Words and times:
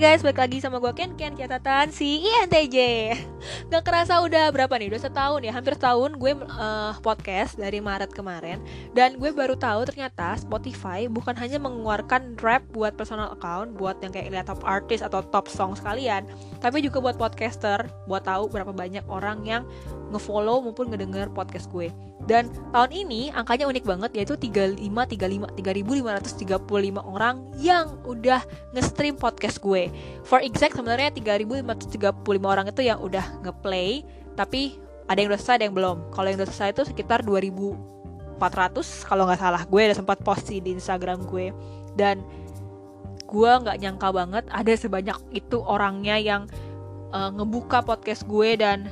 Guys, 0.00 0.24
balik 0.24 0.40
lagi 0.40 0.64
sama 0.64 0.80
gue 0.80 0.96
Ken 0.96 1.12
Ken 1.12 1.36
catatan 1.36 1.92
si 1.92 2.24
INTJ 2.24 2.78
Gak 3.68 3.84
kerasa 3.84 4.24
udah 4.24 4.48
berapa 4.48 4.72
nih, 4.80 4.88
udah 4.88 5.02
setahun 5.04 5.44
ya, 5.44 5.52
hampir 5.52 5.76
setahun 5.76 6.16
gue 6.16 6.40
uh, 6.40 6.96
podcast 7.04 7.60
dari 7.60 7.84
Maret 7.84 8.08
kemarin. 8.16 8.64
Dan 8.96 9.20
gue 9.20 9.28
baru 9.28 9.60
tahu 9.60 9.84
ternyata 9.84 10.40
Spotify 10.40 11.04
bukan 11.04 11.36
hanya 11.36 11.60
mengeluarkan 11.60 12.40
rap 12.40 12.64
buat 12.72 12.96
personal 12.96 13.36
account 13.36 13.76
Buat 13.76 14.00
yang 14.00 14.16
kayak 14.16 14.48
top 14.48 14.64
artist 14.64 15.04
atau 15.04 15.20
top 15.20 15.52
song 15.52 15.76
sekalian 15.76 16.24
Tapi 16.64 16.80
juga 16.80 17.04
buat 17.04 17.20
podcaster, 17.20 17.84
buat 18.08 18.24
tahu 18.24 18.48
berapa 18.48 18.72
banyak 18.72 19.04
orang 19.04 19.44
yang 19.44 19.68
ngefollow 20.16 20.64
maupun 20.64 20.88
ngedenger 20.88 21.28
podcast 21.36 21.68
gue 21.68 21.92
dan 22.30 22.46
tahun 22.70 22.94
ini 22.94 23.34
angkanya 23.34 23.66
unik 23.66 23.82
banget 23.82 24.10
yaitu 24.14 24.38
35 24.38 24.78
35 24.78 25.50
3535 25.50 27.02
orang 27.02 27.42
yang 27.58 27.98
udah 28.06 28.38
nge-stream 28.70 29.18
podcast 29.18 29.58
gue. 29.58 29.90
For 30.22 30.38
exact 30.38 30.78
sebenarnya 30.78 31.10
3535 31.10 32.22
orang 32.46 32.70
itu 32.70 32.86
yang 32.86 33.02
udah 33.02 33.42
nge-play 33.42 34.06
tapi 34.38 34.78
ada 35.10 35.18
yang 35.18 35.34
udah 35.34 35.42
selesai 35.42 35.58
ada 35.58 35.66
yang 35.66 35.74
belum. 35.74 35.98
Kalau 36.14 36.30
yang 36.30 36.38
udah 36.38 36.50
selesai 36.54 36.70
itu 36.70 36.82
sekitar 36.94 37.26
2400 37.26 38.38
kalau 39.10 39.26
nggak 39.26 39.40
salah. 39.42 39.66
Gue 39.66 39.90
udah 39.90 39.98
sempat 39.98 40.22
post 40.22 40.46
di 40.46 40.70
Instagram 40.70 41.26
gue 41.26 41.50
dan 41.98 42.22
gue 43.26 43.50
nggak 43.58 43.78
nyangka 43.82 44.08
banget 44.14 44.44
ada 44.54 44.72
sebanyak 44.78 45.18
itu 45.34 45.58
orangnya 45.66 46.14
yang 46.14 46.46
uh, 47.10 47.34
ngebuka 47.34 47.82
podcast 47.82 48.22
gue 48.22 48.54
dan 48.54 48.86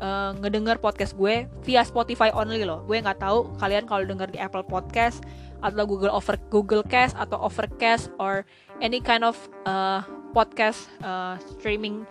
uh, 0.00 0.34
ngedenger 0.38 0.78
podcast 0.78 1.14
gue 1.14 1.46
via 1.66 1.82
Spotify 1.84 2.30
only 2.34 2.62
loh. 2.62 2.82
Gue 2.86 2.98
nggak 3.02 3.22
tahu 3.22 3.52
kalian 3.58 3.84
kalau 3.86 4.02
denger 4.06 4.28
di 4.30 4.38
Apple 4.38 4.64
Podcast 4.66 5.22
atau 5.58 5.84
Google 5.86 6.14
Over 6.14 6.38
Google 6.50 6.84
Cast 6.86 7.18
atau 7.18 7.38
Overcast 7.42 8.14
or 8.22 8.46
any 8.78 9.02
kind 9.02 9.26
of 9.26 9.34
uh, 9.66 10.02
podcast 10.30 10.86
uh, 11.02 11.34
streaming 11.58 12.06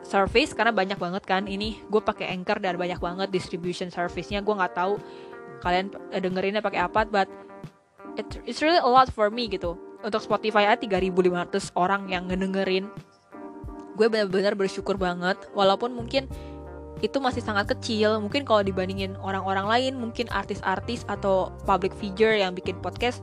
service 0.00 0.56
karena 0.56 0.72
banyak 0.72 0.96
banget 0.96 1.22
kan. 1.28 1.44
Ini 1.44 1.84
gue 1.88 2.00
pakai 2.00 2.32
Anchor 2.32 2.58
dan 2.64 2.80
banyak 2.80 2.98
banget 2.98 3.28
distribution 3.28 3.92
service-nya. 3.92 4.40
Gue 4.40 4.56
nggak 4.56 4.74
tahu 4.76 4.96
kalian 5.60 5.90
dengerinnya 6.14 6.62
pakai 6.62 6.86
apa 6.86 7.02
but 7.02 7.26
it, 8.14 8.26
it's 8.46 8.62
really 8.64 8.80
a 8.80 8.88
lot 8.88 9.12
for 9.12 9.28
me 9.28 9.46
gitu. 9.52 9.76
Untuk 10.00 10.22
Spotify 10.22 10.70
ada 10.70 10.80
3500 10.80 11.74
orang 11.74 12.08
yang 12.08 12.30
ngedengerin. 12.30 12.88
Gue 13.98 14.06
benar-benar 14.06 14.54
bersyukur 14.54 14.94
banget 14.94 15.36
walaupun 15.52 15.90
mungkin 15.90 16.30
itu 17.00 17.18
masih 17.22 17.42
sangat 17.42 17.70
kecil. 17.76 18.18
Mungkin 18.18 18.42
kalau 18.42 18.66
dibandingin 18.66 19.14
orang-orang 19.22 19.66
lain 19.66 19.92
mungkin 19.98 20.26
artis-artis 20.30 21.06
atau 21.06 21.54
public 21.62 21.94
figure 21.96 22.34
yang 22.34 22.54
bikin 22.54 22.78
podcast 22.82 23.22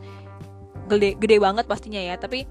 gede 0.88 1.18
gede 1.20 1.38
banget 1.42 1.66
pastinya 1.68 2.00
ya. 2.00 2.16
Tapi 2.16 2.48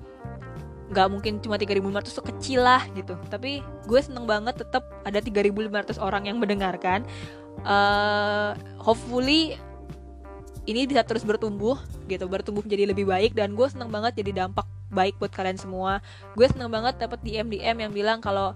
nggak 0.92 1.08
mungkin 1.08 1.40
cuma 1.40 1.56
3.500 1.56 2.12
itu 2.12 2.22
kecil 2.34 2.60
lah 2.64 2.82
gitu. 2.92 3.16
Tapi 3.32 3.64
gue 3.88 4.00
seneng 4.04 4.28
banget 4.28 4.60
tetap 4.60 4.84
ada 5.08 5.18
3.500 5.20 5.96
orang 5.96 6.28
yang 6.28 6.36
mendengarkan. 6.36 7.08
Uh, 7.64 8.52
hopefully 8.76 9.56
ini 10.64 10.88
bisa 10.88 11.04
terus 11.04 11.22
bertumbuh 11.22 11.76
gitu 12.08 12.24
bertumbuh 12.28 12.60
menjadi 12.60 12.92
lebih 12.92 13.08
baik. 13.08 13.32
Dan 13.32 13.56
gue 13.56 13.64
seneng 13.64 13.88
banget 13.88 14.20
jadi 14.20 14.44
dampak 14.44 14.68
baik 14.92 15.16
buat 15.16 15.32
kalian 15.32 15.56
semua. 15.56 16.04
Gue 16.36 16.46
seneng 16.52 16.68
banget 16.68 17.00
dapat 17.00 17.18
DM 17.24 17.48
DM 17.48 17.76
yang 17.88 17.92
bilang 17.92 18.18
kalau 18.20 18.52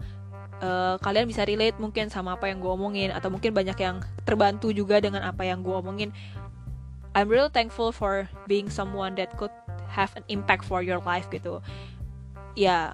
uh, 0.63 0.97
kalian 1.03 1.27
bisa 1.31 1.47
relate 1.47 1.77
mungkin 1.79 2.11
sama 2.11 2.35
apa 2.35 2.51
yang 2.51 2.59
gue 2.59 2.71
omongin 2.71 3.11
atau 3.15 3.31
mungkin 3.31 3.55
banyak 3.55 3.79
yang 3.79 4.03
terbantu 4.27 4.71
juga 4.75 4.99
dengan 5.03 5.25
apa 5.27 5.47
yang 5.47 5.63
gue 5.63 5.75
omongin. 5.75 6.11
I'm 7.17 7.27
really 7.27 7.51
thankful 7.51 7.91
for 7.91 8.31
being 8.47 8.71
someone 8.71 9.19
that 9.19 9.35
could 9.41 9.53
have 9.91 10.15
an 10.15 10.23
impact 10.31 10.63
for 10.63 10.85
your 10.85 11.03
life 11.03 11.27
gitu. 11.33 11.59
Ya 12.55 12.63
yeah, 12.63 12.85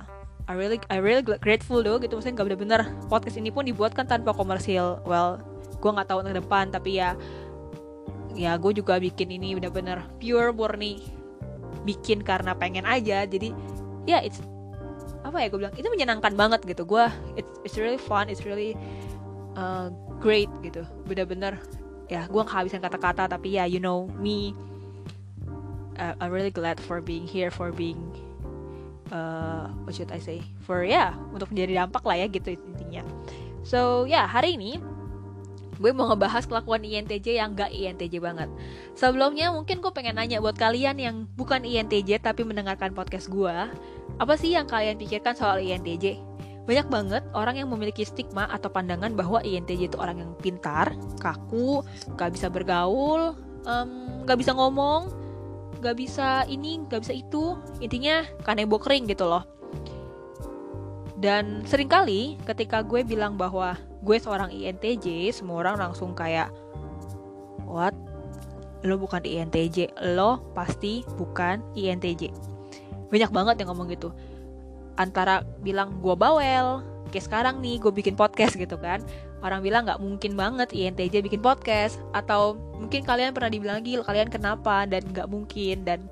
I 0.49 0.55
really 0.57 0.81
I 0.89 1.01
really 1.01 1.25
grateful 1.25 1.81
though 1.85 2.01
gitu. 2.01 2.17
Maksudnya 2.17 2.41
nggak 2.41 2.47
bener-bener 2.55 2.81
podcast 3.09 3.37
ini 3.37 3.51
pun 3.53 3.69
dibuatkan 3.69 4.09
tanpa 4.09 4.33
komersil. 4.33 5.03
Well 5.05 5.43
gue 5.77 5.91
nggak 5.91 6.09
tahu 6.09 6.25
ke 6.25 6.41
depan 6.41 6.73
tapi 6.73 7.01
ya 7.03 7.19
ya 8.35 8.57
gue 8.57 8.73
juga 8.75 8.99
bikin 8.99 9.31
ini 9.31 9.55
bener-bener 9.59 10.03
pure 10.19 10.51
murni 10.57 11.05
bikin 11.85 12.25
karena 12.25 12.57
pengen 12.57 12.87
aja. 12.89 13.27
Jadi 13.29 13.53
ya 14.09 14.19
yeah, 14.19 14.21
it's 14.25 14.41
apa 15.35 15.43
ya 15.43 15.49
gue 15.51 15.61
bilang 15.67 15.75
itu 15.75 15.89
menyenangkan 15.91 16.33
banget 16.39 16.63
gitu. 16.63 16.87
Gue 16.87 17.11
it's, 17.35 17.51
it's 17.67 17.75
really 17.75 17.99
fun 17.99 18.31
it's 18.31 18.47
really 18.47 18.79
uh, 19.59 19.91
great 20.23 20.47
gitu. 20.63 20.87
Bener-bener 21.11 21.59
ya 22.07 22.31
gue 22.31 22.43
kehabisan 22.47 22.79
kata-kata 22.79 23.27
tapi 23.27 23.59
ya 23.59 23.67
you 23.67 23.83
know 23.83 24.07
me 24.23 24.55
uh, 25.99 26.15
I'm 26.23 26.31
really 26.31 26.55
glad 26.55 26.79
for 26.79 27.03
being 27.03 27.27
here 27.27 27.51
for 27.51 27.75
being 27.75 27.99
uh, 29.11 29.75
what 29.83 29.99
should 29.99 30.15
I 30.15 30.23
say? 30.23 30.39
For 30.63 30.87
ya 30.87 31.11
yeah, 31.11 31.11
untuk 31.35 31.51
menjadi 31.51 31.83
dampak 31.83 32.07
lah 32.07 32.15
ya 32.15 32.27
gitu 32.31 32.55
intinya. 32.55 33.03
So 33.67 34.07
ya 34.07 34.23
yeah, 34.23 34.27
hari 34.31 34.55
ini 34.55 34.79
gue 35.85 35.93
mau 35.93 36.09
ngebahas 36.09 36.49
kelakuan 36.49 36.81
INTJ 36.81 37.45
yang 37.45 37.53
gak 37.53 37.69
INTJ 37.69 38.17
banget. 38.17 38.49
Sebelumnya 38.97 39.53
mungkin 39.53 39.85
gue 39.85 39.93
pengen 39.93 40.17
nanya 40.17 40.41
buat 40.41 40.57
kalian 40.57 40.97
yang 40.97 41.29
bukan 41.37 41.61
INTJ 41.61 42.25
tapi 42.25 42.41
mendengarkan 42.41 42.97
podcast 42.97 43.29
gue, 43.29 43.53
apa 44.17 44.35
sih 44.41 44.57
yang 44.57 44.65
kalian 44.65 44.97
pikirkan 44.97 45.37
soal 45.37 45.61
INTJ? 45.61 46.17
Banyak 46.65 46.89
banget 46.89 47.21
orang 47.37 47.61
yang 47.61 47.69
memiliki 47.69 48.01
stigma 48.01 48.49
atau 48.49 48.73
pandangan 48.73 49.13
bahwa 49.13 49.45
INTJ 49.45 49.93
itu 49.93 50.01
orang 50.01 50.25
yang 50.25 50.33
pintar, 50.41 50.97
kaku, 51.21 51.85
gak 52.17 52.33
bisa 52.33 52.49
bergaul, 52.49 53.37
um, 53.69 54.25
gak 54.25 54.41
bisa 54.41 54.57
ngomong, 54.57 55.13
gak 55.85 56.01
bisa 56.01 56.49
ini, 56.49 56.81
gak 56.89 57.05
bisa 57.05 57.13
itu, 57.13 57.61
intinya 57.85 58.25
kanebo 58.41 58.81
kering 58.81 59.05
gitu 59.05 59.29
loh. 59.29 59.45
Dan 61.21 61.61
sering 61.69 61.93
kali 61.93 62.41
ketika 62.49 62.81
gue 62.81 63.05
bilang 63.05 63.37
bahwa 63.37 63.77
gue 64.05 64.17
seorang 64.21 64.53
INTJ, 64.53 65.33
semua 65.33 65.65
orang 65.65 65.81
langsung 65.81 66.13
kayak, 66.13 66.53
what? 67.65 67.97
Lo 68.85 69.01
bukan 69.01 69.25
INTJ, 69.25 69.97
lo 70.13 70.45
pasti 70.53 71.01
bukan 71.17 71.65
INTJ 71.73 72.53
banyak 73.15 73.31
banget 73.31 73.55
yang 73.63 73.69
ngomong 73.71 73.89
gitu. 73.95 74.11
Antara 74.99 75.47
bilang 75.63 76.03
gue 76.03 76.15
bawel 76.19 76.83
kayak 77.15 77.31
sekarang 77.31 77.63
nih 77.63 77.79
gue 77.79 77.95
bikin 77.95 78.19
podcast 78.19 78.59
gitu 78.59 78.75
kan. 78.75 78.99
Orang 79.39 79.63
bilang 79.63 79.87
nggak 79.87 80.03
mungkin 80.03 80.35
banget 80.35 80.75
INTJ 80.75 81.23
bikin 81.23 81.39
podcast. 81.39 82.03
Atau 82.11 82.59
mungkin 82.75 83.07
kalian 83.07 83.31
pernah 83.31 83.55
dibilang 83.55 83.79
lagi 83.79 84.03
kalian 84.03 84.29
kenapa? 84.35 84.83
Dan 84.91 85.15
nggak 85.15 85.31
mungkin 85.31 85.87
dan 85.87 86.11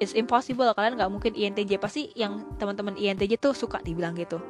it's 0.00 0.16
impossible 0.16 0.72
kalian 0.72 0.96
nggak 0.96 1.12
mungkin 1.12 1.36
INTJ 1.36 1.76
pasti 1.76 2.08
yang 2.16 2.56
teman-teman 2.56 2.96
INTJ 2.96 3.36
tuh 3.36 3.52
suka 3.52 3.78
dibilang 3.84 4.16
gitu 4.16 4.40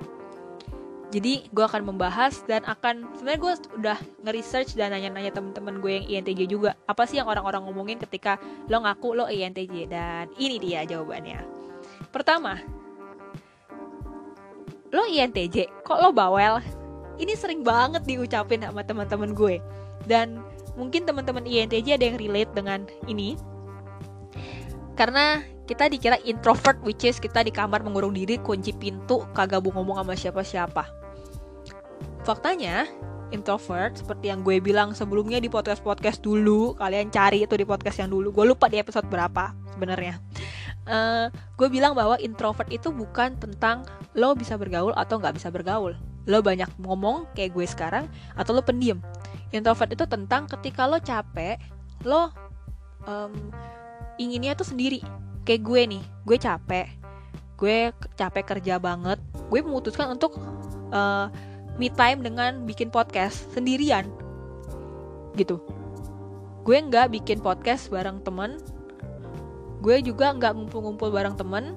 jadi 1.12 1.44
gue 1.52 1.64
akan 1.68 1.92
membahas 1.92 2.40
dan 2.48 2.64
akan 2.64 3.04
sebenarnya 3.20 3.40
gue 3.44 3.52
udah 3.84 3.98
nge-research 4.24 4.72
dan 4.80 4.96
nanya-nanya 4.96 5.28
temen-temen 5.36 5.84
gue 5.84 5.92
yang 6.00 6.06
INTJ 6.08 6.48
juga. 6.48 6.72
Apa 6.88 7.04
sih 7.04 7.20
yang 7.20 7.28
orang-orang 7.28 7.68
ngomongin 7.68 8.00
ketika 8.00 8.40
lo 8.72 8.80
ngaku 8.80 9.12
lo 9.12 9.28
INTJ 9.28 9.92
dan 9.92 10.32
ini 10.40 10.56
dia 10.56 10.88
jawabannya. 10.88 11.44
Pertama 12.08 12.56
lo 14.88 15.04
INTJ 15.04 15.84
kok 15.84 16.00
lo 16.00 16.16
bawel? 16.16 16.64
Ini 17.20 17.36
sering 17.36 17.60
banget 17.60 18.08
diucapin 18.08 18.64
sama 18.64 18.80
teman-teman 18.80 19.36
gue. 19.36 19.60
Dan 20.08 20.40
mungkin 20.80 21.04
teman-teman 21.04 21.44
INTJ 21.44 22.00
ada 22.00 22.08
yang 22.08 22.16
relate 22.16 22.56
dengan 22.56 22.88
ini. 23.04 23.36
Karena 24.96 25.44
kita 25.68 25.92
dikira 25.92 26.16
introvert 26.24 26.80
which 26.80 27.04
is 27.04 27.20
kita 27.20 27.44
di 27.44 27.52
kamar 27.52 27.84
mengurung 27.84 28.16
diri 28.16 28.40
kunci 28.40 28.72
pintu 28.72 29.28
kagak 29.36 29.60
mau 29.60 29.76
ngomong 29.76 30.00
sama 30.00 30.16
siapa-siapa 30.16 31.01
Faktanya, 32.22 32.86
introvert 33.34 33.98
seperti 33.98 34.30
yang 34.30 34.46
gue 34.46 34.62
bilang 34.62 34.94
sebelumnya 34.94 35.42
di 35.42 35.50
podcast-podcast 35.50 36.22
dulu, 36.22 36.78
kalian 36.78 37.10
cari 37.10 37.42
itu 37.42 37.58
di 37.58 37.66
podcast 37.66 37.98
yang 37.98 38.14
dulu. 38.14 38.30
Gue 38.30 38.46
lupa 38.46 38.70
di 38.70 38.78
episode 38.78 39.10
berapa 39.10 39.50
sebenarnya. 39.74 40.22
Uh, 40.86 41.26
gue 41.58 41.66
bilang 41.66 41.98
bahwa 41.98 42.14
introvert 42.22 42.70
itu 42.70 42.94
bukan 42.94 43.34
tentang 43.42 43.82
lo 44.14 44.38
bisa 44.38 44.54
bergaul 44.54 44.94
atau 44.94 45.18
nggak 45.18 45.34
bisa 45.34 45.50
bergaul. 45.50 45.98
Lo 46.30 46.38
banyak 46.38 46.70
ngomong 46.78 47.26
kayak 47.34 47.58
gue 47.58 47.66
sekarang 47.66 48.06
atau 48.38 48.54
lo 48.54 48.62
pendiam. 48.62 49.02
Introvert 49.50 49.90
itu 49.90 50.06
tentang 50.06 50.46
ketika 50.46 50.86
lo 50.86 51.02
capek, 51.02 51.58
lo 52.06 52.30
um, 53.02 53.34
inginnya 54.22 54.54
tuh 54.54 54.70
sendiri. 54.70 55.02
Kayak 55.42 55.66
gue 55.66 55.80
nih, 55.98 56.02
gue 56.22 56.38
capek, 56.38 56.86
gue 57.58 57.90
capek 58.14 58.44
kerja 58.46 58.78
banget. 58.78 59.18
Gue 59.50 59.58
memutuskan 59.58 60.14
untuk 60.14 60.38
uh, 60.94 61.26
me 61.80 61.88
time 61.88 62.20
dengan 62.20 62.68
bikin 62.68 62.92
podcast 62.92 63.48
sendirian. 63.56 64.08
Gitu. 65.36 65.60
Gue 66.62 66.76
nggak 66.78 67.12
bikin 67.16 67.40
podcast 67.40 67.88
bareng 67.88 68.20
temen. 68.22 68.60
Gue 69.80 70.04
juga 70.04 70.36
nggak 70.36 70.52
ngumpul-ngumpul 70.54 71.08
bareng 71.08 71.34
temen. 71.34 71.74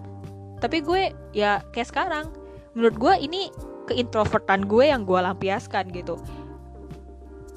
Tapi 0.60 0.84
gue 0.84 1.16
ya 1.32 1.64
kayak 1.72 1.90
sekarang. 1.90 2.26
Menurut 2.76 2.96
gue 3.00 3.14
ini 3.24 3.50
keintrovertan 3.88 4.68
gue 4.68 4.92
yang 4.92 5.08
gue 5.08 5.18
lampiaskan 5.18 5.90
gitu. 5.96 6.20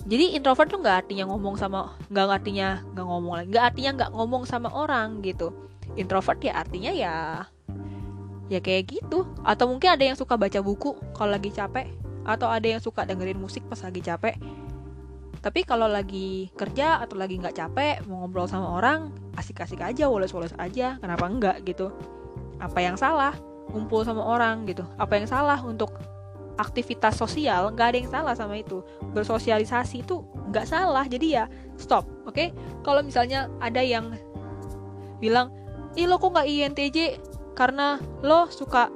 Jadi 0.09 0.41
introvert 0.41 0.73
tuh 0.73 0.81
nggak 0.81 1.05
artinya 1.05 1.29
ngomong 1.29 1.61
sama 1.61 1.93
nggak 2.09 2.41
artinya 2.41 2.81
nggak 2.97 3.07
ngomong 3.07 3.33
lagi. 3.35 3.49
Nggak 3.53 3.65
artinya 3.75 3.91
nggak 3.99 4.11
ngomong 4.15 4.43
sama 4.49 4.69
orang 4.73 5.21
gitu. 5.21 5.53
Introvert 5.99 6.41
ya 6.41 6.65
artinya 6.65 6.93
ya 6.95 7.45
ya 8.49 8.59
kayak 8.63 8.89
gitu. 8.89 9.29
Atau 9.45 9.69
mungkin 9.69 9.99
ada 9.99 10.05
yang 10.07 10.17
suka 10.17 10.39
baca 10.41 10.65
buku 10.65 10.97
kalau 11.13 11.37
lagi 11.37 11.53
capek 11.53 12.08
atau 12.29 12.53
ada 12.53 12.69
yang 12.69 12.83
suka 12.85 13.09
dengerin 13.09 13.41
musik 13.41 13.65
pas 13.65 13.81
lagi 13.81 14.05
capek. 14.05 14.37
Tapi 15.41 15.65
kalau 15.65 15.89
lagi 15.89 16.53
kerja 16.53 17.01
atau 17.01 17.17
lagi 17.17 17.41
nggak 17.41 17.57
capek 17.57 18.05
mau 18.05 18.27
ngobrol 18.27 18.45
sama 18.45 18.77
orang 18.77 19.09
asik-asik 19.41 19.81
aja 19.81 20.05
woles-woles 20.05 20.53
aja. 20.61 21.01
Kenapa 21.01 21.25
enggak 21.25 21.65
gitu? 21.65 21.89
Apa 22.61 22.85
yang 22.85 23.01
salah? 23.01 23.33
Ngumpul 23.73 24.05
sama 24.05 24.21
orang 24.21 24.69
gitu. 24.69 24.85
Apa 25.01 25.17
yang 25.17 25.25
salah 25.25 25.63
untuk 25.65 25.89
aktivitas 26.61 27.17
sosial? 27.17 27.73
Nggak 27.73 27.87
ada 27.89 27.97
yang 27.97 28.11
salah 28.13 28.35
sama 28.37 28.61
itu. 28.61 28.85
Bersosialisasi 29.17 30.05
itu 30.05 30.21
nggak 30.53 30.67
salah 30.69 31.09
jadi 31.09 31.27
ya 31.27 31.45
stop 31.81 32.09
oke? 32.27 32.35
Okay? 32.35 32.49
kalau 32.83 33.05
misalnya 33.05 33.53
ada 33.61 33.85
yang 33.85 34.17
bilang 35.21 35.53
ih 35.95 36.09
lo 36.09 36.17
kok 36.17 36.33
nggak 36.33 36.49
INTJ 36.49 36.99
karena 37.53 38.01
lo 38.25 38.49
suka 38.49 38.89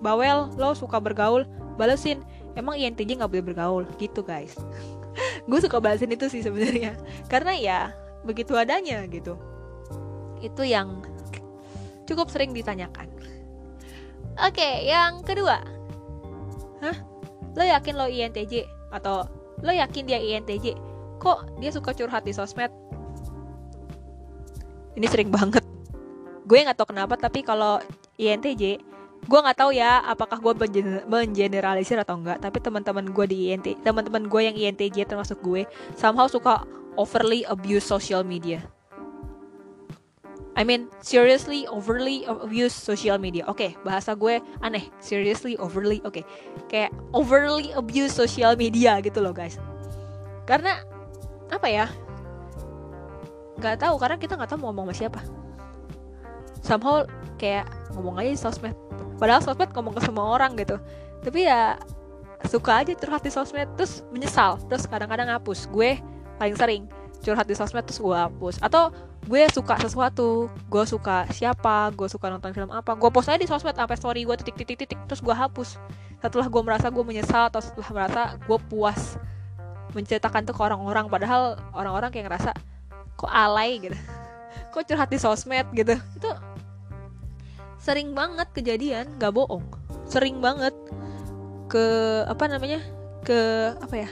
bawel 0.00 0.48
lo 0.56 0.72
suka 0.72 0.96
bergaul 1.02 1.44
balesin 1.76 2.22
emang 2.54 2.78
INTJ 2.78 3.20
nggak 3.20 3.30
boleh 3.30 3.46
bergaul 3.54 3.84
gitu 3.98 4.24
guys 4.24 4.54
gue 5.48 5.58
suka 5.60 5.78
balesin 5.78 6.10
itu 6.10 6.26
sih 6.26 6.42
sebenarnya 6.42 6.98
karena 7.30 7.52
ya 7.54 7.78
begitu 8.24 8.56
adanya 8.56 9.04
gitu 9.06 9.38
itu 10.40 10.62
yang 10.66 11.04
cukup 12.08 12.28
sering 12.32 12.52
ditanyakan 12.56 13.10
oke 14.38 14.68
yang 14.82 15.22
kedua 15.22 15.74
Hah? 16.84 16.96
Lo 17.56 17.64
yakin 17.64 17.94
lo 17.96 18.06
INTJ? 18.10 18.68
Atau 18.92 19.24
lo 19.64 19.72
yakin 19.72 20.04
dia 20.04 20.20
INTJ? 20.20 20.76
Kok 21.16 21.56
dia 21.62 21.72
suka 21.72 21.96
curhat 21.96 22.28
di 22.28 22.36
sosmed? 22.36 22.68
Ini 24.94 25.06
sering 25.08 25.32
banget. 25.32 25.64
Gue 26.44 26.60
nggak 26.60 26.76
tahu 26.76 26.92
kenapa, 26.92 27.16
tapi 27.16 27.40
kalau 27.40 27.80
INTJ, 28.20 28.84
gue 29.24 29.38
nggak 29.40 29.58
tahu 29.58 29.72
ya 29.72 30.04
apakah 30.04 30.38
gue 30.38 30.52
mengeneralisir 31.08 31.96
atau 32.00 32.20
enggak. 32.20 32.40
Tapi 32.40 32.58
teman-teman 32.60 33.08
gue 33.08 33.26
di 33.28 33.38
INTJ, 33.52 33.80
teman-teman 33.82 34.28
gue 34.28 34.40
yang 34.40 34.56
INTJ 34.56 35.08
termasuk 35.08 35.40
gue, 35.40 35.64
somehow 35.96 36.28
suka 36.28 36.62
overly 36.94 37.42
abuse 37.48 37.82
social 37.82 38.22
media 38.22 38.62
I 40.54 40.62
mean 40.62 40.86
seriously 41.02 41.66
overly 41.66 42.22
abuse 42.30 42.74
social 42.74 43.18
media. 43.18 43.42
Oke, 43.50 43.58
okay, 43.58 43.70
bahasa 43.82 44.14
gue 44.14 44.38
aneh. 44.62 44.86
Seriously 45.02 45.58
overly. 45.58 45.98
Oke. 46.06 46.22
Okay. 46.22 46.24
Kayak 46.70 46.90
overly 47.10 47.74
abuse 47.74 48.14
social 48.14 48.54
media 48.54 49.02
gitu 49.02 49.18
loh, 49.18 49.34
guys. 49.34 49.58
Karena 50.46 50.78
apa 51.50 51.66
ya? 51.66 51.90
Gak 53.58 53.82
tahu 53.82 53.98
karena 53.98 54.16
kita 54.18 54.38
nggak 54.38 54.50
tahu 54.54 54.62
mau 54.62 54.70
ngomong 54.70 54.94
sama 54.94 54.94
siapa. 54.94 55.20
Somehow 56.62 57.02
kayak 57.34 57.66
ngomong 57.94 58.20
aja 58.20 58.30
di 58.30 58.40
sosmed. 58.40 58.76
Padahal 59.16 59.40
sosmed 59.40 59.70
ngomong 59.70 59.94
ke 59.94 60.02
semua 60.04 60.26
orang 60.34 60.58
gitu. 60.58 60.76
Tapi 61.22 61.46
ya 61.46 61.78
suka 62.50 62.84
aja 62.84 62.92
curhat 62.92 63.22
di 63.24 63.30
sosmed 63.32 63.70
terus 63.78 64.04
menyesal. 64.12 64.60
Terus 64.68 64.84
kadang-kadang 64.90 65.30
ngapus. 65.32 65.70
Gue 65.70 66.02
paling 66.36 66.58
sering 66.58 66.84
curhat 67.24 67.48
di 67.48 67.56
sosmed 67.56 67.88
terus 67.88 67.96
gue 67.96 68.12
hapus 68.12 68.60
atau 68.60 68.92
gue 69.24 69.42
suka 69.48 69.80
sesuatu 69.80 70.52
gue 70.68 70.84
suka 70.84 71.24
siapa 71.32 71.88
gue 71.96 72.04
suka 72.04 72.28
nonton 72.28 72.52
film 72.52 72.68
apa 72.68 72.92
gue 72.92 73.08
post 73.08 73.32
aja 73.32 73.40
di 73.40 73.48
sosmed 73.48 73.72
sampai 73.72 73.96
story 73.96 74.28
gue 74.28 74.36
titik 74.44 74.60
titik 74.60 74.84
titik 74.84 75.00
terus 75.08 75.24
gue 75.24 75.32
hapus 75.32 75.80
setelah 76.20 76.46
gue 76.52 76.62
merasa 76.64 76.92
gue 76.92 77.00
menyesal 77.00 77.48
atau 77.48 77.64
setelah 77.64 77.88
merasa 77.96 78.36
gue 78.36 78.58
puas 78.68 79.16
menceritakan 79.96 80.44
tuh 80.44 80.52
ke 80.52 80.62
orang-orang 80.62 81.08
padahal 81.08 81.56
orang-orang 81.72 82.12
kayak 82.12 82.28
ngerasa 82.28 82.52
kok 83.16 83.32
alay 83.32 83.80
gitu 83.80 83.96
kok 84.76 84.84
curhat 84.84 85.08
di 85.08 85.16
sosmed 85.16 85.64
gitu 85.72 85.96
itu 85.96 86.30
sering 87.84 88.16
banget 88.16 88.48
kejadian 88.56 89.20
gak 89.20 89.36
bohong. 89.36 89.68
Sering 90.08 90.40
banget 90.40 90.72
ke 91.68 91.84
apa 92.24 92.44
namanya 92.48 92.80
ke 93.24 93.72
apa 93.80 94.04
ya 94.04 94.08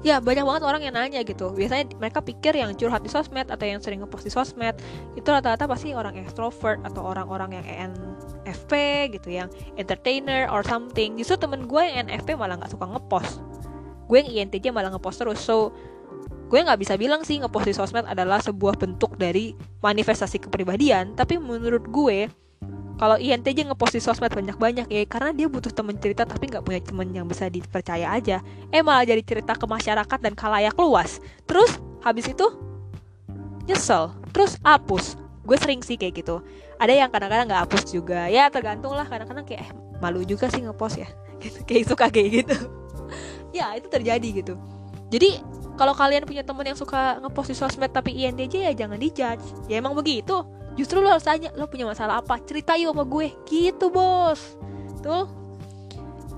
ya 0.00 0.22
banyak 0.22 0.46
banget 0.46 0.62
orang 0.64 0.80
yang 0.80 0.94
nanya 0.96 1.20
gitu. 1.20 1.52
Biasanya 1.52 1.92
mereka 2.00 2.24
pikir 2.24 2.56
yang 2.56 2.72
curhat 2.72 3.04
di 3.04 3.10
sosmed 3.12 3.52
atau 3.52 3.66
yang 3.68 3.82
sering 3.84 4.00
ngepost 4.00 4.24
di 4.24 4.32
sosmed 4.32 4.78
itu 5.18 5.28
rata-rata 5.28 5.68
pasti 5.68 5.92
orang 5.92 6.16
extrovert 6.16 6.80
atau 6.86 7.04
orang-orang 7.04 7.60
yang 7.60 7.66
ENFP 7.66 8.72
gitu 9.20 9.28
yang 9.36 9.52
entertainer 9.76 10.48
or 10.48 10.64
something. 10.64 11.20
Justru 11.20 11.44
temen 11.44 11.68
gue 11.68 11.82
yang 11.84 12.08
ENFP 12.08 12.40
malah 12.40 12.56
nggak 12.56 12.72
suka 12.72 12.88
ngepost. 12.88 13.42
Gue 14.08 14.24
yang 14.24 14.48
INTJ 14.48 14.72
malah 14.72 14.88
ngepost 14.94 15.20
terus. 15.20 15.42
So 15.42 15.76
gue 16.48 16.60
nggak 16.64 16.80
bisa 16.80 16.96
bilang 16.96 17.26
sih 17.26 17.36
ngepost 17.42 17.66
di 17.68 17.74
sosmed 17.76 18.08
adalah 18.08 18.40
sebuah 18.40 18.80
bentuk 18.80 19.20
dari 19.20 19.52
manifestasi 19.84 20.48
kepribadian 20.48 21.12
tapi 21.12 21.36
menurut 21.36 21.84
gue 21.92 22.32
kalau 22.98 23.14
INTJ 23.14 23.70
ngepost 23.70 23.94
di 23.94 24.02
sosmed 24.02 24.34
banyak-banyak 24.34 24.90
ya 24.90 25.02
karena 25.06 25.30
dia 25.30 25.46
butuh 25.46 25.70
temen 25.70 25.94
cerita 26.02 26.26
tapi 26.26 26.50
nggak 26.50 26.66
punya 26.66 26.82
temen 26.82 27.06
yang 27.14 27.30
bisa 27.30 27.46
dipercaya 27.46 28.10
aja. 28.10 28.42
Eh 28.74 28.82
malah 28.82 29.06
jadi 29.06 29.22
cerita 29.22 29.54
ke 29.54 29.70
masyarakat 29.70 30.18
dan 30.18 30.34
kalayak 30.34 30.74
luas. 30.74 31.22
Terus 31.46 31.78
habis 32.02 32.26
itu 32.26 32.42
nyesel. 33.70 34.10
Terus 34.34 34.58
hapus. 34.66 35.14
Gue 35.46 35.54
sering 35.62 35.78
sih 35.86 35.94
kayak 35.94 36.26
gitu. 36.26 36.42
Ada 36.82 37.06
yang 37.06 37.10
kadang-kadang 37.14 37.46
nggak 37.46 37.62
hapus 37.70 37.86
juga. 37.94 38.26
Ya 38.26 38.50
tergantung 38.50 38.90
lah. 38.98 39.06
Kadang-kadang 39.06 39.46
kayak 39.46 39.62
eh, 39.62 39.70
malu 40.02 40.26
juga 40.26 40.50
sih 40.50 40.66
ngepost 40.66 40.98
ya. 40.98 41.08
Gitu, 41.38 41.62
kayak 41.70 41.86
suka 41.86 42.10
kayak 42.10 42.28
gitu. 42.42 42.56
Ya 43.48 43.72
itu 43.78 43.88
terjadi 43.88 44.28
gitu. 44.44 44.60
Jadi 45.08 45.40
kalau 45.80 45.96
kalian 45.96 46.28
punya 46.28 46.44
temen 46.44 46.68
yang 46.68 46.76
suka 46.76 47.16
ngepost 47.22 47.48
di 47.48 47.56
sosmed 47.56 47.88
tapi 47.94 48.12
INTJ 48.12 48.68
ya 48.68 48.72
jangan 48.74 49.00
dijudge. 49.00 49.70
Ya 49.70 49.80
emang 49.80 49.96
begitu 49.96 50.44
justru 50.78 51.02
lo 51.02 51.10
harus 51.10 51.26
tanya 51.26 51.50
lo 51.58 51.66
punya 51.66 51.90
masalah 51.90 52.22
apa? 52.22 52.38
Cerita 52.46 52.78
yuk 52.78 52.94
sama 52.94 53.02
gue. 53.02 53.34
Gitu 53.50 53.90
bos. 53.90 54.54
Tuh. 55.02 55.26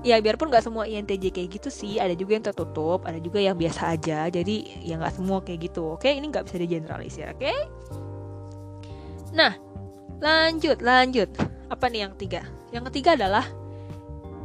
Ya 0.01 0.17
biarpun 0.17 0.49
nggak 0.49 0.65
semua 0.65 0.89
INTJ 0.89 1.29
kayak 1.29 1.61
gitu 1.61 1.69
sih 1.69 2.01
ada 2.01 2.17
juga 2.17 2.33
yang 2.33 2.41
tertutup 2.41 3.05
ada 3.05 3.21
juga 3.21 3.37
yang 3.37 3.53
biasa 3.53 3.93
aja. 3.93 4.25
Jadi 4.33 4.81
ya 4.81 4.97
nggak 4.97 5.13
semua 5.13 5.45
kayak 5.45 5.69
gitu 5.69 5.93
oke? 5.93 6.09
Ini 6.09 6.25
nggak 6.25 6.49
bisa 6.49 6.57
digeneralisir 6.57 7.29
oke? 7.37 7.53
Nah 9.37 9.53
lanjut 10.17 10.81
lanjut. 10.81 11.29
Apa 11.69 11.85
nih 11.93 12.09
yang 12.09 12.11
ketiga? 12.17 12.41
Yang 12.73 12.89
ketiga 12.89 13.13
adalah 13.13 13.45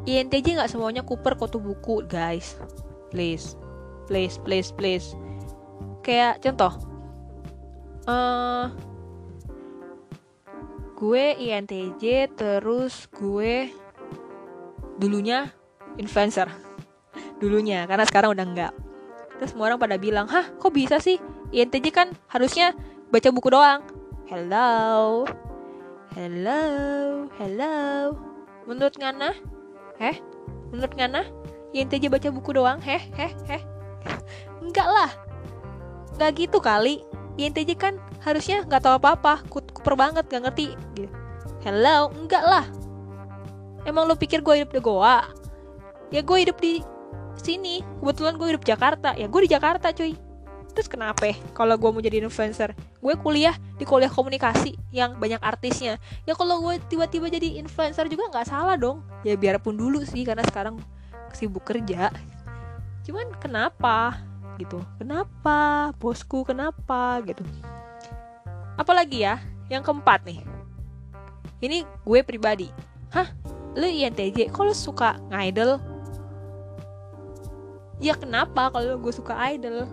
INTJ 0.05 0.61
nggak 0.61 0.71
semuanya 0.71 1.01
kuper 1.01 1.41
kutu 1.41 1.57
buku 1.57 2.05
guys. 2.05 2.61
Please 3.09 3.57
please 4.05 4.37
please 4.45 4.69
please. 4.77 5.17
Kayak 6.05 6.45
contoh 6.45 6.77
uh, 8.07 8.71
gue 10.97 11.37
INTJ 11.37 12.33
terus 12.33 13.05
gue 13.13 13.69
dulunya 14.97 15.53
influencer. 16.01 16.49
Dulunya 17.37 17.85
karena 17.85 18.09
sekarang 18.09 18.33
udah 18.33 18.47
enggak. 18.49 18.73
Terus 19.37 19.53
semua 19.53 19.69
orang 19.69 19.77
pada 19.77 20.01
bilang 20.01 20.25
hah 20.25 20.49
kok 20.57 20.73
bisa 20.73 20.97
sih? 20.97 21.21
INTJ 21.53 21.93
kan 21.93 22.09
harusnya 22.33 22.73
baca 23.13 23.29
buku 23.29 23.53
doang. 23.53 23.85
Hello. 24.33 25.29
Hello. 26.17 26.63
Hello. 27.37 27.77
Menurut 28.65 28.97
Ngana? 28.97 29.37
Heh? 30.01 30.17
Menurut 30.73 30.97
Ngana? 30.97 31.29
INTJ 31.77 32.09
baca 32.09 32.33
buku 32.33 32.57
doang? 32.57 32.81
Heh? 32.81 33.05
Heh? 33.21 33.37
Heh? 33.53 33.63
Enggak 34.65 34.89
lah. 34.89 35.13
Enggak 36.17 36.41
gitu 36.41 36.57
kali. 36.65 37.05
INTJ 37.37 37.77
kan 37.77 38.01
harusnya 38.25 38.65
nggak 38.65 38.81
tahu 38.81 38.97
apa-apa 38.97 39.45
kuper 39.87 40.03
banget 40.03 40.27
gak 40.27 40.43
ngerti. 40.51 40.75
Gitu. 40.99 41.07
Hello? 41.63 42.11
Enggak 42.11 42.43
lah. 42.43 42.67
Emang 43.87 44.11
lo 44.11 44.19
pikir 44.19 44.43
gue 44.43 44.59
hidup 44.59 44.75
di 44.75 44.83
Goa? 44.83 45.31
Ya 46.11 46.27
gue 46.27 46.39
hidup 46.43 46.59
di 46.59 46.83
sini. 47.39 47.87
Kebetulan 48.03 48.35
gue 48.35 48.51
hidup 48.51 48.67
Jakarta. 48.67 49.15
Ya 49.15 49.31
gue 49.31 49.47
di 49.47 49.51
Jakarta 49.55 49.95
cuy. 49.95 50.19
Terus 50.75 50.91
kenapa 50.91 51.31
kalau 51.55 51.79
gue 51.79 51.87
mau 51.87 52.03
jadi 52.03 52.19
influencer? 52.19 52.75
Gue 52.99 53.15
kuliah 53.15 53.55
di 53.79 53.87
kuliah 53.87 54.11
komunikasi 54.11 54.75
yang 54.91 55.23
banyak 55.23 55.39
artisnya. 55.39 56.03
Ya 56.27 56.35
kalau 56.35 56.67
gue 56.67 56.83
tiba-tiba 56.91 57.31
jadi 57.31 57.63
influencer 57.63 58.11
juga 58.11 58.27
nggak 58.27 58.51
salah 58.51 58.75
dong. 58.75 59.07
Ya 59.23 59.39
biarpun 59.39 59.79
dulu 59.79 60.03
sih 60.03 60.27
karena 60.27 60.43
sekarang 60.51 60.83
sibuk 61.31 61.63
kerja. 61.63 62.11
Cuman 63.07 63.39
kenapa? 63.39 64.19
Gitu. 64.59 64.83
Kenapa? 64.99 65.95
Bosku 65.95 66.43
kenapa? 66.43 67.23
Gitu. 67.23 67.47
Apalagi 68.75 69.23
ya 69.23 69.39
yang 69.71 69.83
keempat 69.83 70.23
nih. 70.27 70.41
Ini 71.63 71.83
gue 72.05 72.21
pribadi. 72.23 72.69
Hah? 73.11 73.31
Lu 73.77 73.85
INTJ 73.85 74.49
kok 74.49 74.65
lu 74.65 74.73
suka 74.73 75.21
ngidol? 75.29 75.77
Ya 78.01 78.13
kenapa 78.17 78.69
kalau 78.73 79.01
gue 79.01 79.13
suka 79.13 79.37
idol? 79.53 79.89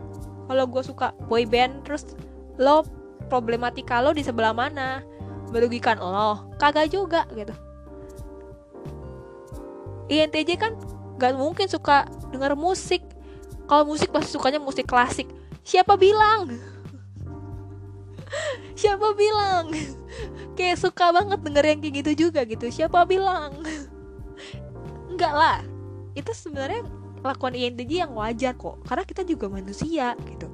Kalau 0.48 0.66
gue 0.68 0.84
suka 0.84 1.16
boy 1.32 1.48
band 1.48 1.88
terus 1.88 2.16
lo 2.60 2.84
problematika 3.32 4.04
lo 4.04 4.12
di 4.12 4.24
sebelah 4.24 4.52
mana? 4.52 5.04
Merugikan 5.52 6.00
lo? 6.00 6.52
Kagak 6.60 6.92
juga 6.92 7.24
gitu. 7.32 7.56
INTJ 10.12 10.60
kan 10.60 10.76
gak 11.16 11.36
mungkin 11.40 11.72
suka 11.72 12.08
denger 12.32 12.60
musik. 12.60 13.04
Kalau 13.72 13.88
musik 13.88 14.12
pasti 14.12 14.36
sukanya 14.36 14.60
musik 14.60 14.84
klasik. 14.84 15.28
Siapa 15.64 15.96
bilang 15.96 16.52
siapa 18.74 19.14
bilang? 19.18 19.74
Kayak 20.58 20.78
suka 20.82 21.10
banget 21.10 21.40
denger 21.42 21.66
yang 21.66 21.80
kayak 21.82 21.96
gitu 22.04 22.12
juga 22.30 22.42
gitu. 22.46 22.70
Siapa 22.70 23.06
bilang? 23.10 23.58
Enggak 25.10 25.34
lah. 25.34 25.60
Itu 26.14 26.30
sebenarnya 26.34 26.86
lakukan 27.24 27.58
INTJ 27.58 28.06
yang 28.06 28.14
wajar 28.14 28.54
kok. 28.54 28.82
Karena 28.86 29.04
kita 29.06 29.22
juga 29.26 29.50
manusia 29.50 30.14
gitu. 30.30 30.50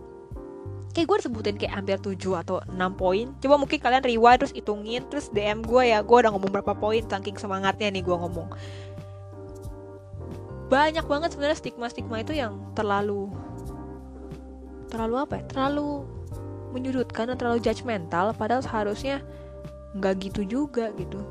Kayak 0.90 1.06
gue 1.06 1.18
sebutin 1.30 1.56
kayak 1.60 1.74
hampir 1.80 1.98
7 2.02 2.16
atau 2.42 2.64
6 2.66 2.76
poin. 2.98 3.28
Coba 3.40 3.56
mungkin 3.60 3.80
kalian 3.80 4.04
rewind 4.04 4.40
terus 4.42 4.54
hitungin. 4.56 5.04
Terus 5.12 5.30
DM 5.30 5.62
gue 5.64 5.84
ya. 5.92 6.00
Gue 6.02 6.24
udah 6.24 6.32
ngomong 6.34 6.52
berapa 6.52 6.74
poin 6.76 7.04
saking 7.06 7.38
semangatnya 7.38 7.92
nih 7.94 8.04
gue 8.04 8.16
ngomong. 8.16 8.50
Banyak 10.70 11.06
banget 11.10 11.34
sebenarnya 11.34 11.58
stigma-stigma 11.58 12.22
itu 12.22 12.38
yang 12.38 12.62
terlalu 12.78 13.34
terlalu 14.90 15.16
apa 15.22 15.34
ya? 15.42 15.44
Terlalu 15.50 16.19
menyudutkan 16.72 17.30
dan 17.30 17.38
terlalu 17.38 17.60
judgmental 17.62 18.32
padahal 18.38 18.62
seharusnya 18.62 19.22
nggak 19.98 20.30
gitu 20.30 20.42
juga 20.46 20.94
gitu. 20.96 21.22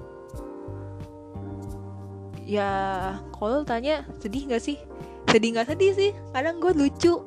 Ya 2.49 2.71
kalau 3.37 3.63
tanya 3.63 4.09
sedih 4.19 4.49
nggak 4.49 4.63
sih? 4.63 4.79
Sedih 5.29 5.55
nggak 5.55 5.69
sedih 5.75 5.93
sih 5.95 6.11
kadang 6.33 6.59
gue 6.59 6.73
lucu. 6.75 7.23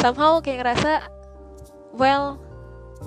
Somehow 0.00 0.40
kayak 0.42 0.64
ngerasa 0.64 1.06
well 1.94 2.40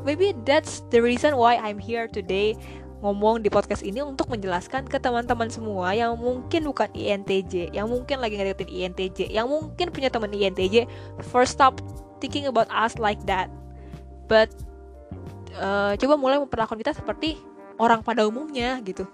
maybe 0.08 0.32
that's 0.48 0.86
the 0.94 1.00
reason 1.04 1.36
why 1.36 1.60
I'm 1.60 1.78
here 1.82 2.08
today 2.08 2.56
ngomong 3.02 3.42
di 3.42 3.50
podcast 3.50 3.82
ini 3.82 3.98
untuk 4.06 4.30
menjelaskan 4.30 4.86
ke 4.86 5.02
teman-teman 5.02 5.50
semua 5.50 5.90
yang 5.98 6.14
mungkin 6.22 6.70
bukan 6.70 6.86
INTJ, 6.94 7.74
yang 7.74 7.90
mungkin 7.90 8.22
lagi 8.22 8.38
ngedeketin 8.38 8.70
INTJ, 8.70 9.20
yang 9.34 9.50
mungkin 9.50 9.90
punya 9.90 10.14
teman 10.14 10.30
INTJ, 10.30 10.86
first 11.34 11.58
stop 11.58 11.82
thinking 12.22 12.46
about 12.46 12.70
us 12.70 13.02
like 13.02 13.18
that 13.26 13.50
but 14.30 14.50
uh, 15.58 15.94
coba 15.98 16.14
mulai 16.16 16.38
memperlakukan 16.40 16.80
kita 16.80 16.92
seperti 16.96 17.40
orang 17.82 18.06
pada 18.06 18.24
umumnya 18.30 18.78
gitu. 18.86 19.10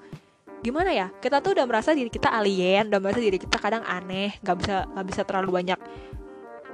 Gimana 0.62 0.92
ya? 0.92 1.08
Kita 1.22 1.40
tuh 1.40 1.54
udah 1.56 1.66
merasa 1.70 1.94
diri 1.94 2.12
kita 2.12 2.34
alien 2.34 2.90
udah 2.90 3.00
merasa 3.00 3.22
diri 3.22 3.38
kita 3.38 3.58
kadang 3.62 3.86
aneh 3.86 4.36
nggak 4.42 4.58
bisa 4.58 4.76
nggak 4.92 5.06
bisa 5.08 5.22
terlalu 5.24 5.64
banyak 5.64 5.80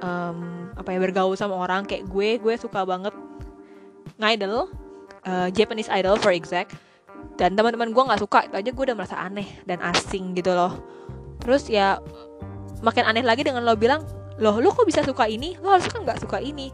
um, 0.00 0.68
apa 0.74 0.88
ya 0.90 0.98
bergaul 0.98 1.36
sama 1.38 1.54
orang. 1.54 1.86
Kayak 1.86 2.08
gue 2.08 2.28
gue 2.40 2.54
suka 2.58 2.82
banget 2.82 3.14
ngidol 4.18 4.68
uh, 5.28 5.48
Japanese 5.52 5.92
idol 5.92 6.16
for 6.18 6.34
exact. 6.34 6.74
Dan 7.34 7.58
teman-teman 7.58 7.90
gue 7.92 8.02
nggak 8.02 8.20
suka 8.20 8.46
itu 8.46 8.54
aja 8.56 8.70
gue 8.70 8.84
udah 8.90 8.96
merasa 8.96 9.16
aneh 9.20 9.46
dan 9.68 9.78
asing 9.84 10.34
gitu 10.34 10.52
loh. 10.52 10.80
Terus 11.44 11.68
ya 11.68 12.00
makin 12.80 13.04
aneh 13.04 13.24
lagi 13.24 13.44
dengan 13.44 13.64
lo 13.64 13.76
bilang 13.76 14.04
loh 14.40 14.58
lo 14.58 14.72
kok 14.72 14.88
bisa 14.88 15.04
suka 15.04 15.28
ini? 15.28 15.60
Lo 15.60 15.76
harus 15.76 15.86
kan 15.92 16.02
nggak 16.02 16.24
suka 16.24 16.40
ini. 16.40 16.72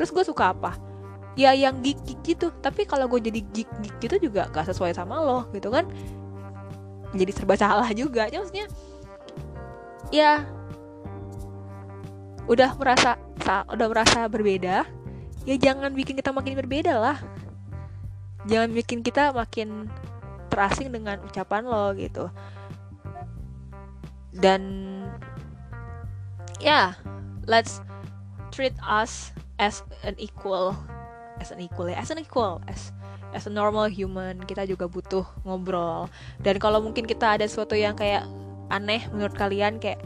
Terus 0.00 0.10
gue 0.14 0.24
suka 0.24 0.56
apa 0.56 0.87
ya 1.38 1.54
yang 1.54 1.78
geek 1.78 2.02
geek 2.02 2.20
gitu. 2.34 2.50
Tapi 2.58 2.82
kalau 2.82 3.06
gue 3.06 3.22
jadi 3.22 3.40
geek 3.54 3.70
geek 3.78 3.96
gitu 4.02 4.28
juga 4.28 4.50
gak 4.50 4.66
sesuai 4.74 4.90
sama 4.90 5.22
lo 5.22 5.46
gitu 5.54 5.70
kan. 5.70 5.86
Jadi 7.14 7.30
serba 7.30 7.54
salah 7.54 7.86
juga. 7.94 8.26
Ya 8.26 8.42
maksudnya 8.42 8.66
ya 10.10 10.42
udah 12.50 12.74
merasa 12.80 13.14
udah 13.68 13.86
merasa 13.92 14.24
berbeda 14.24 14.88
ya 15.44 15.56
jangan 15.56 15.92
bikin 15.94 16.18
kita 16.18 16.34
makin 16.34 16.58
berbeda 16.58 16.98
lah. 16.98 17.18
Jangan 18.48 18.74
bikin 18.74 19.00
kita 19.06 19.30
makin 19.30 19.86
terasing 20.50 20.90
dengan 20.90 21.22
ucapan 21.22 21.62
lo 21.64 21.94
gitu. 21.94 22.26
Dan 24.34 24.62
ya 26.58 26.66
yeah, 26.66 26.86
let's 27.46 27.78
treat 28.50 28.74
us 28.82 29.30
as 29.62 29.86
an 30.02 30.18
equal 30.18 30.74
as 31.38 31.54
an 31.54 31.62
equal 31.62 31.86
ya 31.86 31.98
as 31.98 32.10
an 32.10 32.18
equal 32.18 32.62
as 32.66 32.90
as 33.32 33.44
a 33.44 33.52
normal 33.52 33.88
human 33.88 34.40
kita 34.44 34.64
juga 34.64 34.88
butuh 34.88 35.24
ngobrol. 35.44 36.08
Dan 36.40 36.56
kalau 36.56 36.80
mungkin 36.80 37.04
kita 37.04 37.36
ada 37.36 37.44
sesuatu 37.44 37.76
yang 37.76 37.92
kayak 37.92 38.24
aneh 38.72 39.04
menurut 39.12 39.36
kalian 39.36 39.80
kayak 39.80 40.00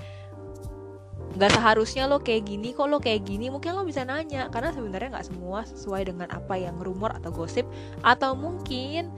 nggak 1.33 1.49
seharusnya 1.49 2.05
lo 2.05 2.21
kayak 2.21 2.45
gini 2.45 2.77
kok 2.77 2.93
lo 2.93 3.01
kayak 3.01 3.25
gini 3.25 3.49
mungkin 3.49 3.79
lo 3.79 3.87
bisa 3.87 4.03
nanya. 4.03 4.51
Karena 4.51 4.75
sebenarnya 4.75 5.19
nggak 5.19 5.29
semua 5.31 5.65
sesuai 5.65 6.11
dengan 6.11 6.29
apa 6.35 6.55
yang 6.59 6.77
rumor 6.83 7.15
atau 7.15 7.31
gosip 7.31 7.65
atau 8.03 8.35
mungkin 8.35 9.09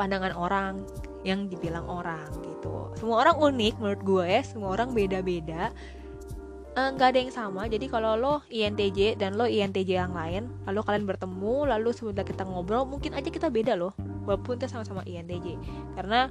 pandangan 0.00 0.32
orang 0.32 0.86
yang 1.26 1.50
dibilang 1.50 1.84
orang 1.86 2.26
gitu. 2.46 2.94
Semua 2.96 3.26
orang 3.26 3.36
unik 3.36 3.74
menurut 3.82 4.02
gue 4.06 4.24
ya 4.26 4.42
semua 4.46 4.74
orang 4.74 4.94
beda-beda 4.94 5.74
nggak 6.94 7.08
uh, 7.08 7.10
ada 7.12 7.18
yang 7.18 7.32
sama. 7.32 7.62
Jadi 7.66 7.86
kalau 7.88 8.14
lo 8.14 8.34
INTJ 8.52 9.16
dan 9.18 9.34
lo 9.34 9.48
INTJ 9.48 9.90
yang 9.98 10.14
lain 10.14 10.52
lalu 10.68 10.80
kalian 10.84 11.04
bertemu 11.08 11.54
lalu 11.76 11.90
sebentar 11.96 12.22
kita 12.22 12.44
ngobrol 12.44 12.84
mungkin 12.84 13.16
aja 13.16 13.28
kita 13.28 13.48
beda 13.48 13.74
loh. 13.74 13.92
Walaupun 14.28 14.60
kita 14.60 14.68
sama-sama 14.68 15.02
INTJ 15.08 15.56
karena 15.96 16.28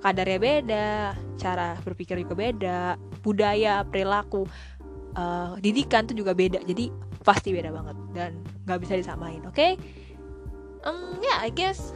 kadarnya 0.00 0.38
beda 0.40 0.88
cara 1.36 1.76
berpikir 1.84 2.16
juga 2.24 2.34
beda 2.38 2.80
budaya 3.20 3.84
perilaku 3.84 4.48
uh, 5.18 5.58
didikan 5.60 6.06
tuh 6.06 6.16
juga 6.16 6.32
beda. 6.32 6.62
Jadi 6.64 6.88
pasti 7.20 7.52
beda 7.52 7.68
banget 7.68 7.96
dan 8.16 8.40
nggak 8.64 8.80
bisa 8.80 8.96
disamain 8.96 9.44
oke? 9.44 9.54
Okay? 9.54 9.76
um 10.88 11.20
ya 11.20 11.28
yeah, 11.28 11.38
I 11.44 11.50
guess 11.52 11.92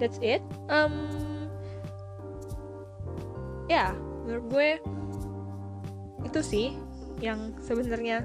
that's 0.00 0.16
it. 0.24 0.40
Um 0.72 0.94
ya 3.68 3.76
yeah, 3.76 3.90
menurut 4.24 4.44
gue 4.48 4.68
itu 6.32 6.40
sih 6.40 6.66
yang 7.20 7.52
sebenarnya 7.60 8.24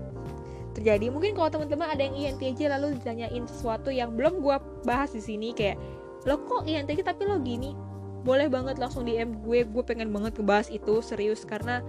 terjadi. 0.72 1.12
Mungkin 1.12 1.36
kalau 1.36 1.52
teman-teman 1.52 1.92
ada 1.92 2.08
yang 2.08 2.16
INTJ 2.16 2.72
lalu 2.72 2.96
ditanyain 2.96 3.44
sesuatu 3.50 3.92
yang 3.92 4.16
belum 4.16 4.40
gue 4.40 4.58
bahas 4.88 5.12
di 5.12 5.20
sini 5.20 5.52
kayak 5.52 5.76
lo 6.24 6.40
kok 6.48 6.64
INTJ 6.64 7.04
tapi 7.04 7.28
lo 7.28 7.36
gini? 7.44 7.76
Boleh 8.24 8.48
banget 8.48 8.80
langsung 8.80 9.04
DM 9.04 9.44
gue 9.44 9.68
gue 9.68 9.84
pengen 9.84 10.14
banget 10.16 10.40
ngebahas 10.40 10.72
itu 10.72 11.04
serius 11.04 11.44
karena 11.44 11.84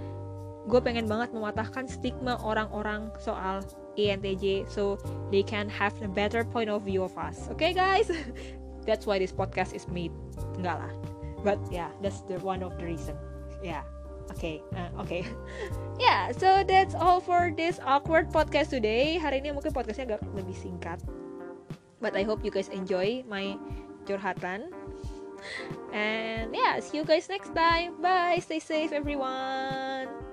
gue 0.69 0.81
pengen 0.83 1.07
banget 1.07 1.31
mematahkan 1.33 1.87
stigma 1.87 2.37
orang-orang 2.43 3.09
soal 3.23 3.63
INTJ 3.95 4.67
so 4.67 4.99
they 5.31 5.47
can 5.47 5.71
have 5.71 5.95
a 6.03 6.11
better 6.11 6.43
point 6.43 6.69
of 6.69 6.83
view 6.83 7.07
of 7.07 7.15
us. 7.15 7.47
Okay 7.55 7.71
guys? 7.71 8.11
That's 8.89 9.07
why 9.07 9.23
this 9.23 9.31
podcast 9.31 9.71
is 9.71 9.87
made. 9.87 10.13
Enggak 10.59 10.83
lah. 10.83 10.93
But 11.47 11.63
yeah 11.71 11.95
that's 12.03 12.27
the 12.27 12.43
one 12.43 12.67
of 12.67 12.75
the 12.83 12.89
reason. 12.89 13.15
Yeah 13.63 13.87
Oke, 14.29 14.37
okay, 14.37 14.57
uh, 14.77 14.91
oke. 15.01 15.09
Okay. 15.09 15.23
yeah, 16.05 16.31
so 16.31 16.63
that's 16.63 16.95
all 16.95 17.19
for 17.19 17.51
this 17.51 17.81
awkward 17.83 18.29
podcast 18.29 18.71
today. 18.71 19.17
Hari 19.17 19.41
ini 19.41 19.57
mungkin 19.57 19.73
podcastnya 19.73 20.15
agak 20.15 20.23
lebih 20.37 20.55
singkat. 20.55 21.01
But 21.99 22.15
I 22.15 22.23
hope 22.23 22.45
you 22.47 22.53
guys 22.53 22.71
enjoy 22.71 23.25
my 23.27 23.59
curhatan. 24.07 24.71
And 25.93 26.55
yeah, 26.55 26.79
see 26.81 27.01
you 27.01 27.05
guys 27.09 27.27
next 27.29 27.55
time. 27.55 27.99
Bye. 28.05 28.39
Stay 28.45 28.61
safe 28.61 28.93
everyone. 28.93 30.28